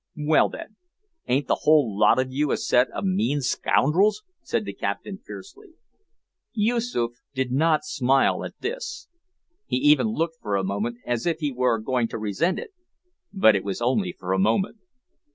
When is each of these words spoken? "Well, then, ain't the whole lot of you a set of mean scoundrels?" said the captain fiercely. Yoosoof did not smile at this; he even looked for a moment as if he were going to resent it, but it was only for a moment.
"Well, 0.17 0.49
then, 0.49 0.77
ain't 1.27 1.45
the 1.45 1.59
whole 1.61 1.95
lot 1.95 2.17
of 2.17 2.31
you 2.31 2.49
a 2.51 2.57
set 2.57 2.89
of 2.89 3.03
mean 3.05 3.39
scoundrels?" 3.41 4.23
said 4.41 4.65
the 4.65 4.73
captain 4.73 5.19
fiercely. 5.19 5.73
Yoosoof 6.53 7.21
did 7.35 7.51
not 7.51 7.85
smile 7.85 8.43
at 8.43 8.57
this; 8.61 9.07
he 9.67 9.77
even 9.77 10.07
looked 10.07 10.37
for 10.41 10.55
a 10.55 10.63
moment 10.63 10.97
as 11.05 11.27
if 11.27 11.37
he 11.37 11.51
were 11.51 11.77
going 11.77 12.07
to 12.07 12.17
resent 12.17 12.57
it, 12.57 12.71
but 13.31 13.55
it 13.55 13.63
was 13.63 13.79
only 13.79 14.11
for 14.11 14.33
a 14.33 14.39
moment. 14.39 14.77